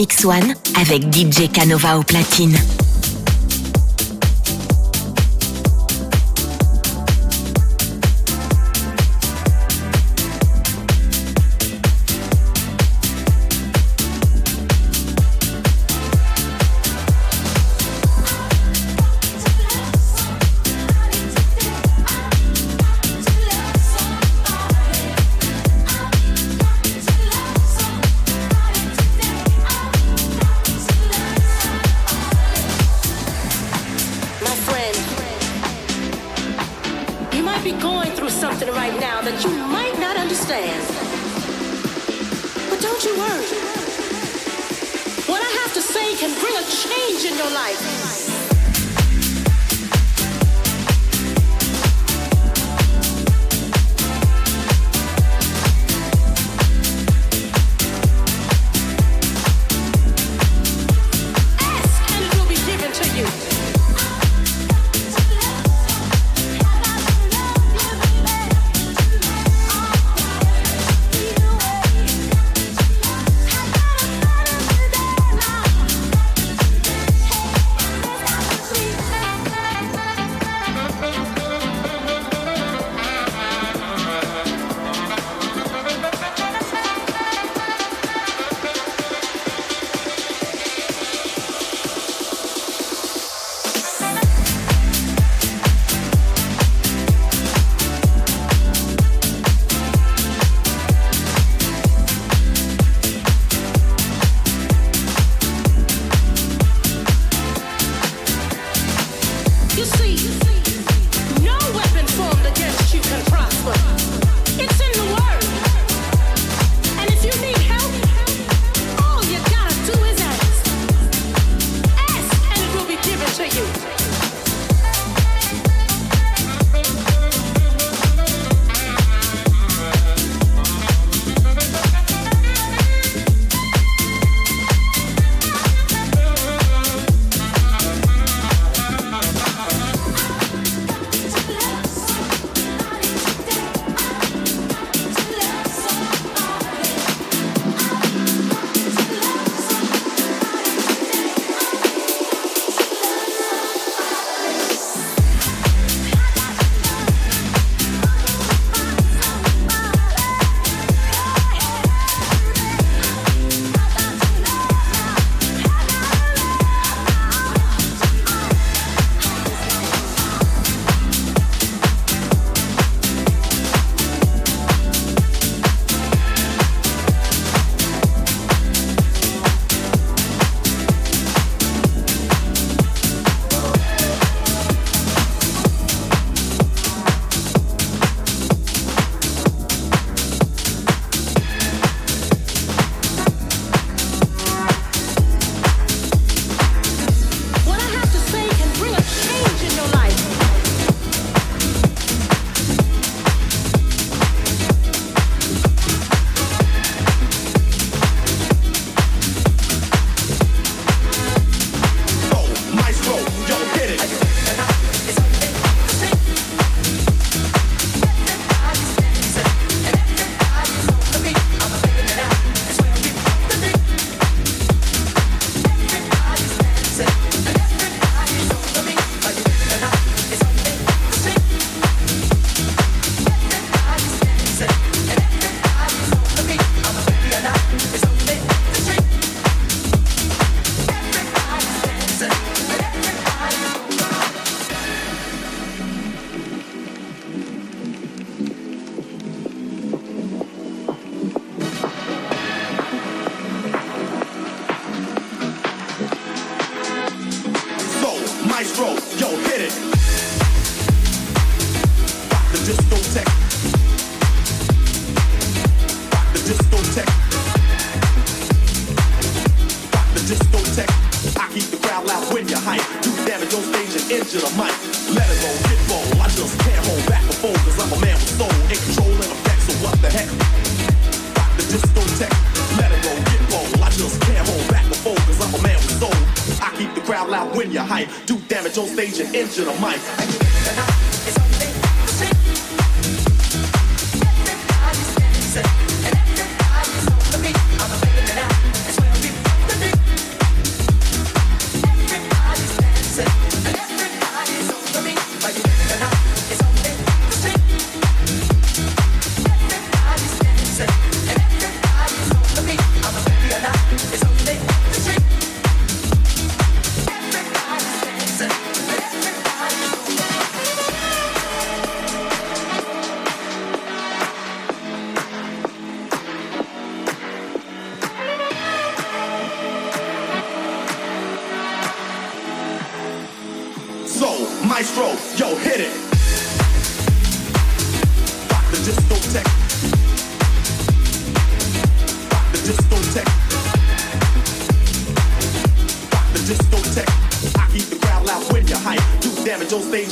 Mix 0.00 0.24
One 0.24 0.54
avec 0.80 1.12
DJ 1.12 1.52
Canova 1.52 1.98
au 1.98 2.02
platine. 2.02 2.56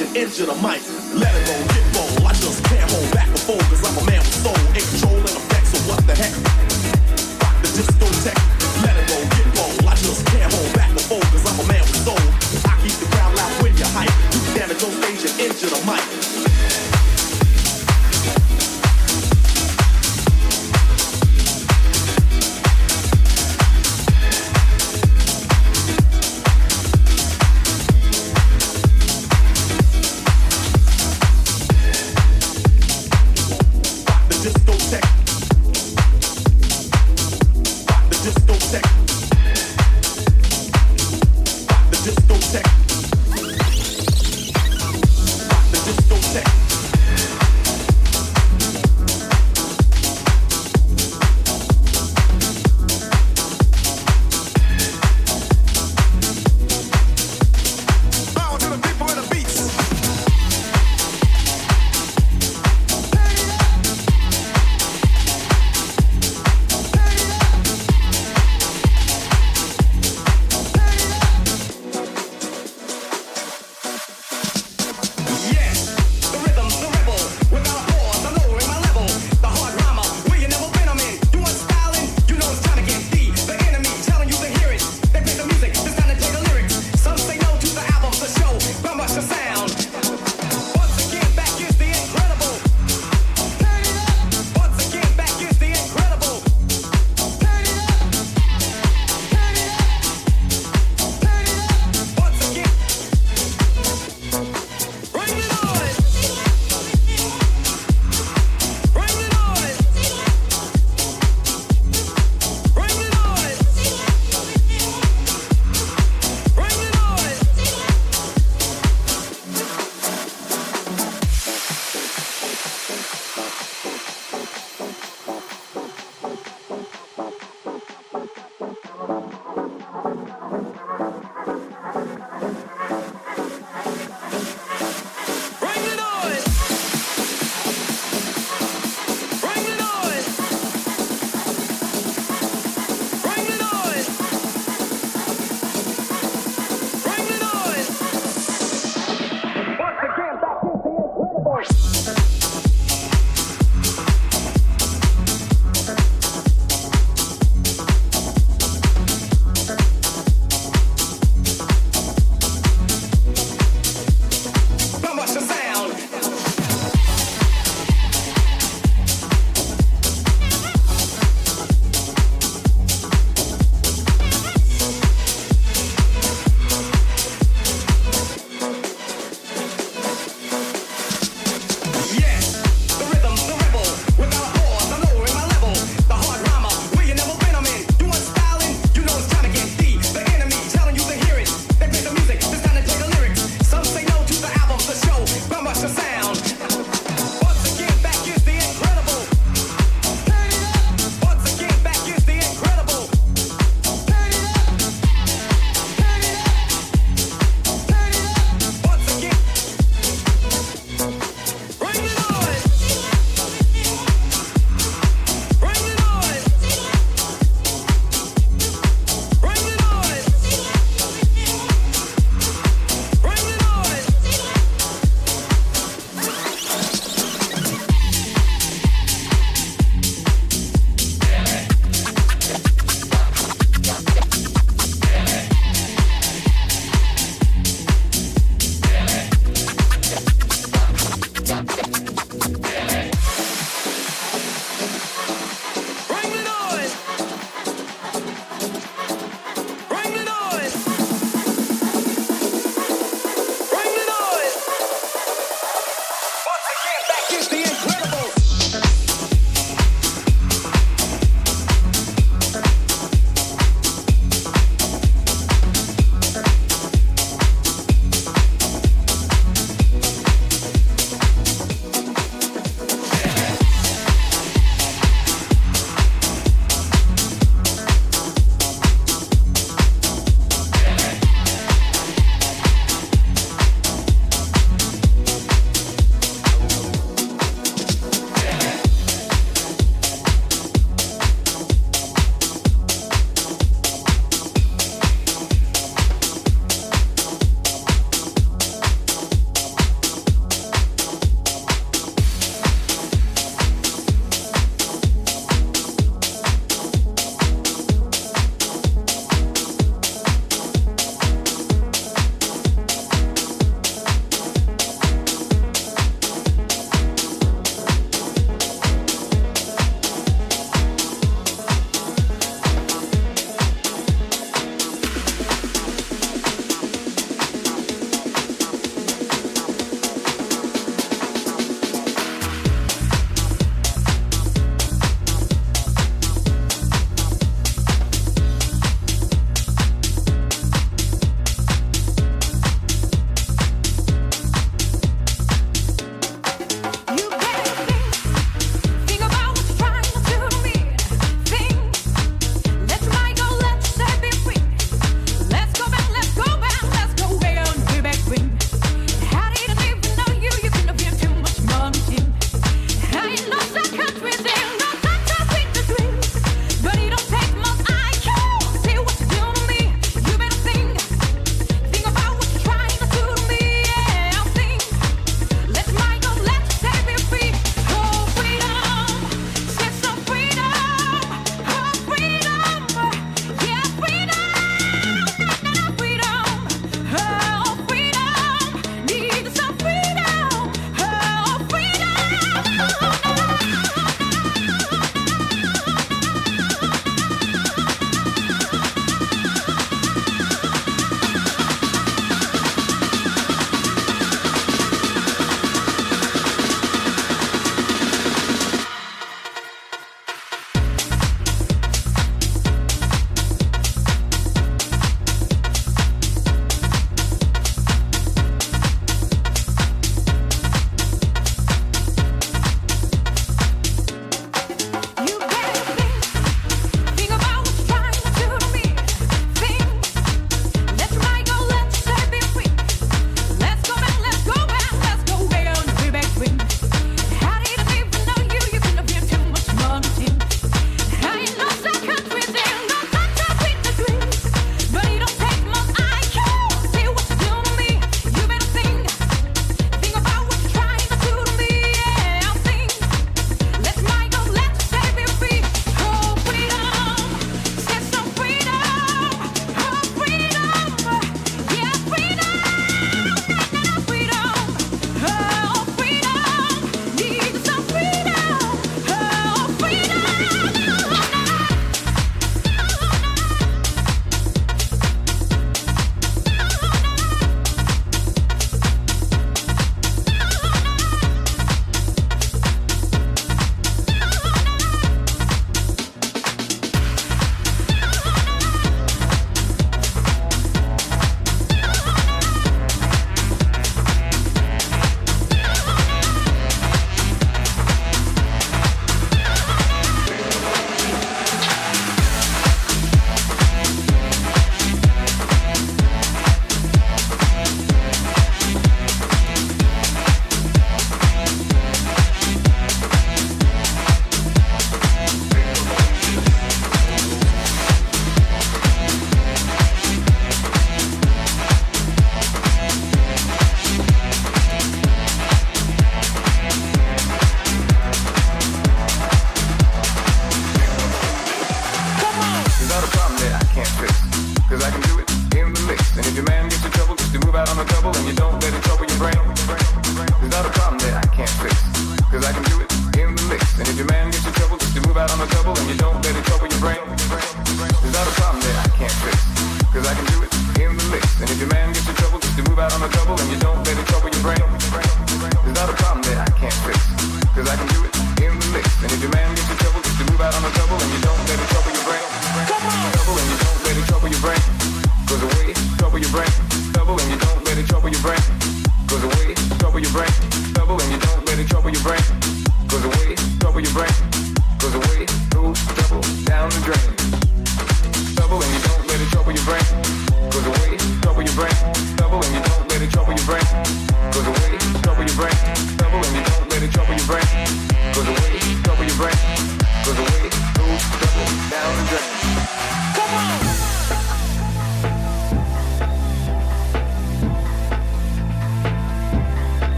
And 0.00 0.16
injure 0.16 0.44
the 3.32 3.38
fold 3.38 3.60
cause 3.60 3.84
I'm 3.86 3.96
a 3.96 4.04
man 4.04 4.18
with 4.18 4.42
soul. 4.44 4.58
In 4.76 4.84
control 4.84 5.16
and 5.16 5.36
effects 5.40 5.72
or 5.72 5.82
what 5.88 6.06
the 6.06 6.14
heck. 6.14 6.32
The 7.62 7.68
Disco 7.72 8.06
Tech 8.22 8.38
Let 8.84 8.96
it 8.96 9.06
go, 9.08 9.18
get 9.32 9.48
roll 9.56 9.88
I 9.88 9.94
just 9.96 10.26
can't 10.26 10.52
hold 10.52 10.72
back 10.74 10.92
the 10.92 11.00
fold 11.00 11.24
cause 11.32 11.46
I'm 11.48 11.58
a 11.60 11.66
man 11.68 11.80
with 11.80 12.04
soul. 12.04 12.20
I 12.68 12.74
keep 12.82 12.96
the 13.00 13.08
crowd 13.16 13.34
loud 13.36 13.62
when 13.62 13.72
you're 13.76 13.92
hype. 13.96 14.12
Do 14.32 14.38
damage 14.52 14.82
on 14.84 14.92
stage 15.00 15.22
and 15.24 15.34
engine 15.40 15.72
a 15.72 15.80
mic. 15.86 16.55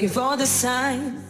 Looking 0.00 0.14
for 0.14 0.34
the 0.34 0.46
sign 0.46 1.22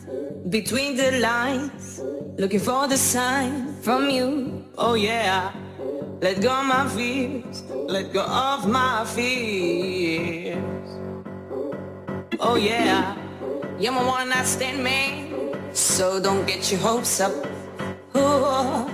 between 0.49 0.95
the 0.95 1.19
lines, 1.19 2.01
looking 2.39 2.61
for 2.61 2.87
the 2.87 2.97
sign 2.97 3.75
from 3.83 4.09
you. 4.09 4.65
Oh 4.79 4.95
yeah, 4.95 5.51
let 6.21 6.41
go 6.41 6.63
my 6.63 6.87
fears, 6.87 7.65
let 7.89 8.13
go 8.13 8.23
of 8.23 8.69
my 8.69 9.05
fears. 9.07 10.55
Oh 12.39 12.55
yeah, 12.55 13.17
you're 13.81 13.91
my 13.91 14.07
one 14.07 14.29
night 14.29 14.47
stand 14.47 14.85
man, 14.85 15.75
so 15.75 16.23
don't 16.23 16.47
get 16.47 16.71
your 16.71 16.79
hopes 16.79 17.21
up. 17.21 17.33
Ooh. 18.17 18.87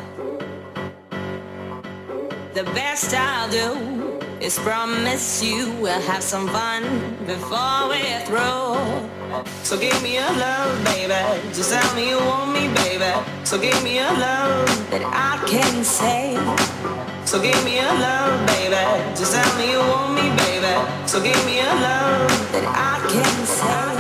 The 2.54 2.64
best 2.72 3.12
I'll 3.12 3.50
do 3.50 4.16
is 4.40 4.58
promise 4.58 5.42
you 5.42 5.70
we'll 5.82 6.00
have 6.00 6.22
some 6.22 6.48
fun 6.48 6.82
before 7.26 7.90
we're 7.90 8.24
through. 8.24 9.25
So 9.62 9.78
give 9.78 10.00
me 10.02 10.18
a 10.18 10.28
love, 10.38 10.84
baby. 10.84 11.14
Just 11.52 11.70
tell 11.72 11.94
me 11.94 12.10
you 12.10 12.18
want 12.18 12.52
me, 12.52 12.68
baby. 12.74 13.12
So 13.44 13.58
give 13.58 13.82
me 13.82 13.98
a 13.98 14.10
love 14.12 14.68
that 14.90 15.02
I 15.04 15.42
can 15.46 15.84
say. 15.84 16.36
So 17.24 17.40
give 17.42 17.62
me 17.64 17.78
a 17.78 17.92
love, 18.04 18.46
baby. 18.46 18.84
Just 19.18 19.32
tell 19.34 19.58
me 19.58 19.72
you 19.72 19.80
want 19.80 20.14
me, 20.14 20.26
baby. 20.42 20.74
So 21.06 21.20
give 21.22 21.40
me 21.44 21.60
a 21.60 21.72
love 21.86 22.30
that 22.52 22.66
I 22.70 22.94
can 23.12 23.36
say. 23.46 23.96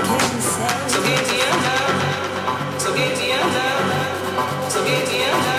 So 0.92 0.98
give 1.02 1.24
me 1.30 1.38
a 1.42 1.52
love. 1.66 2.80
So 2.80 2.94
give 2.94 3.18
me 3.18 3.32
a 3.32 3.42
love. 3.56 4.70
So 4.72 4.84
give 4.84 5.08
me 5.10 5.22
a 5.24 5.32
love. 5.32 5.55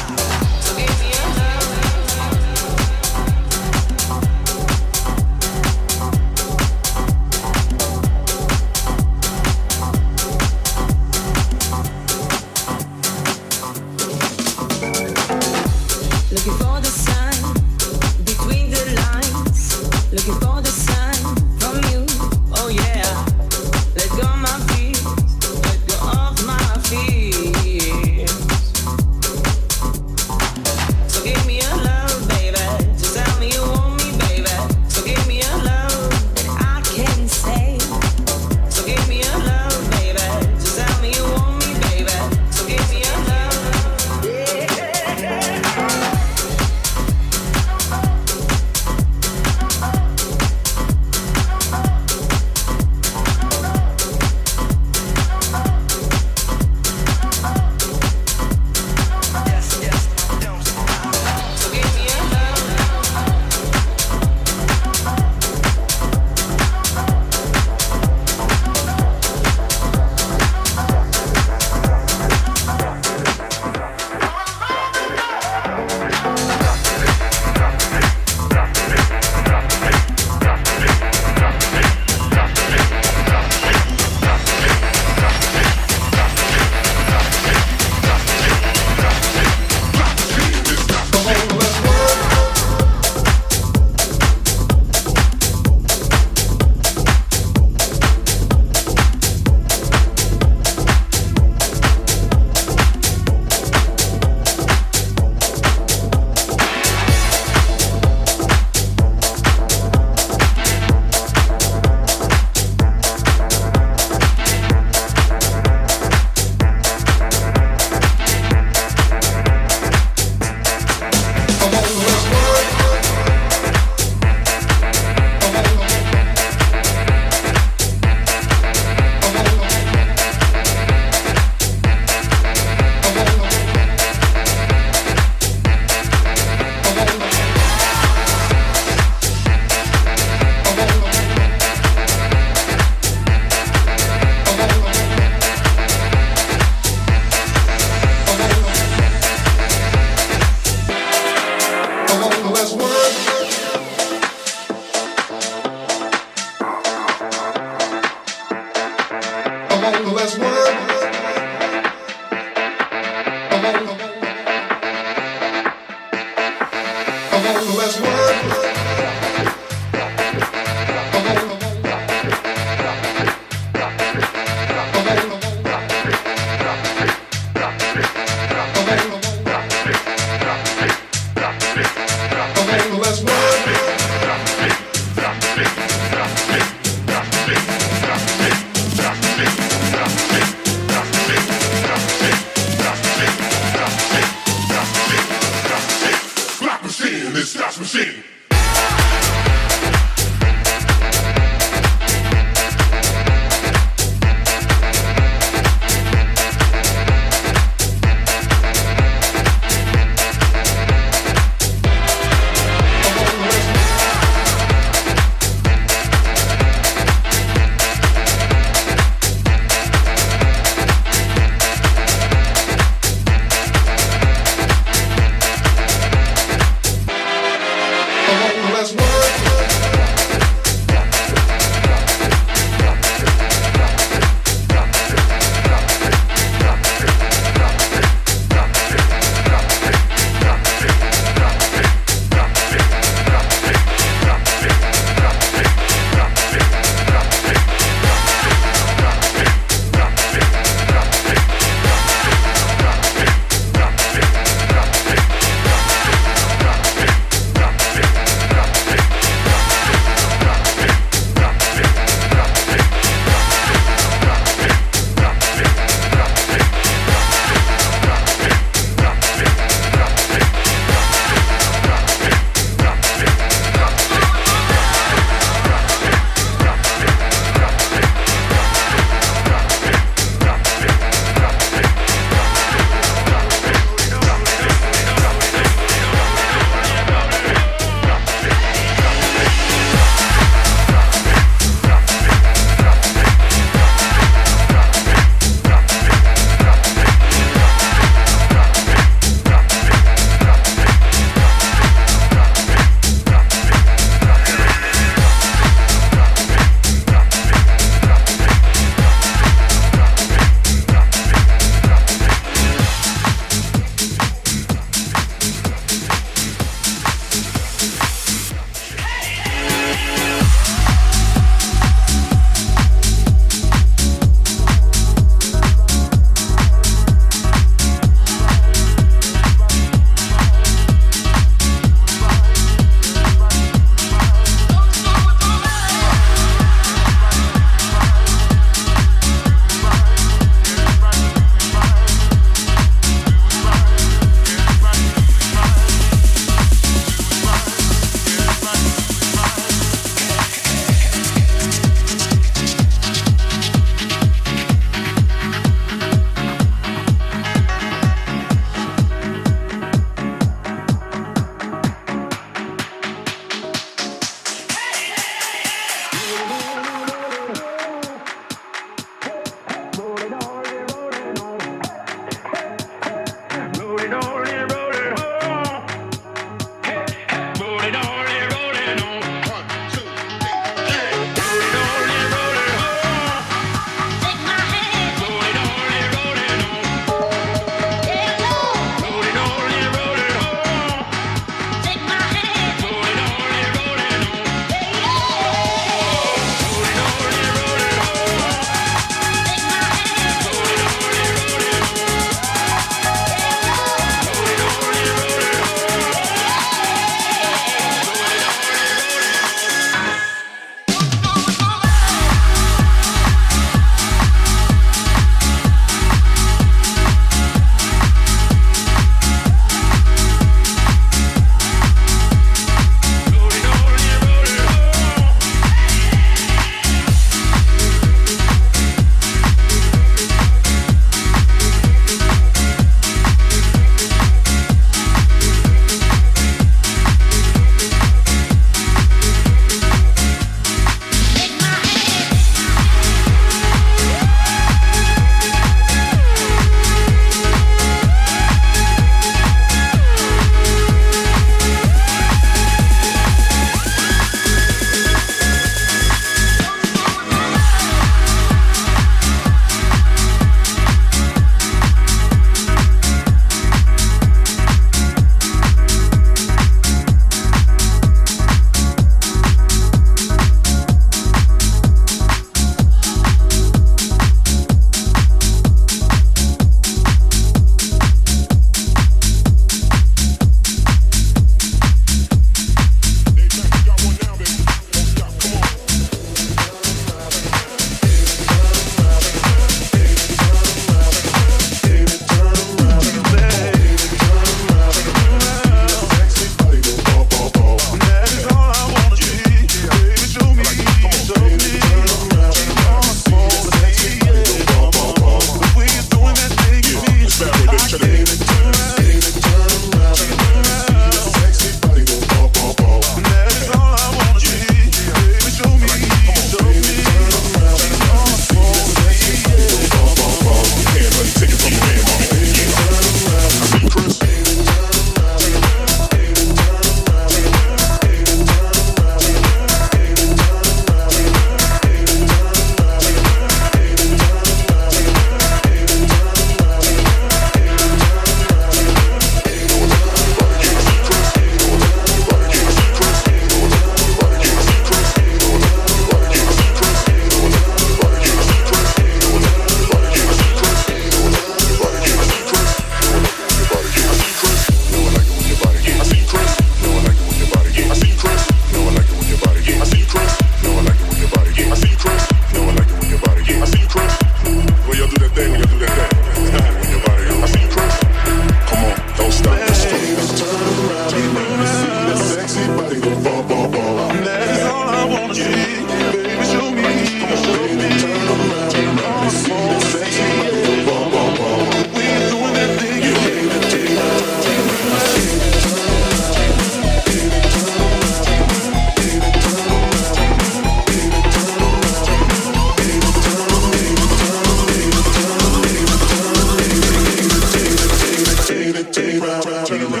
around, 599.23 599.65
turn 599.67 599.81
around. 599.81 600.00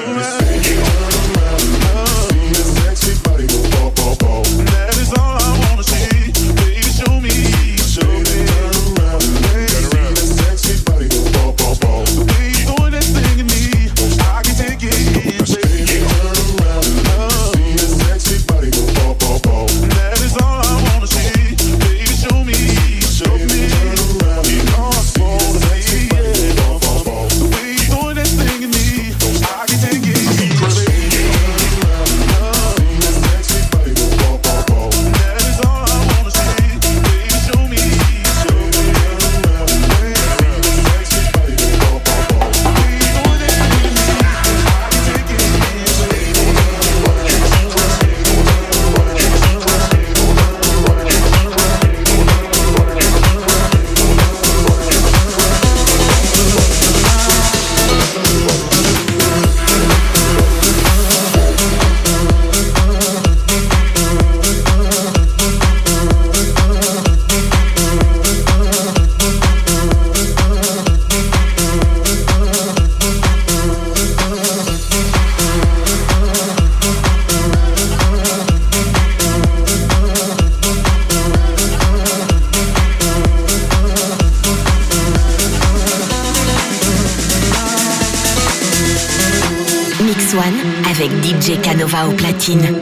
Canova 92.41 92.80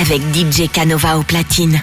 Avec 0.00 0.22
DJ 0.34 0.70
Canova 0.72 1.18
au 1.18 1.22
platine. 1.22 1.82